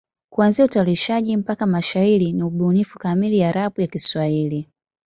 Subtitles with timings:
[0.29, 4.69] Kuanzia utayarishaji mpaka mashairi ni ubunifu kamili ya rap ya Kiswahili.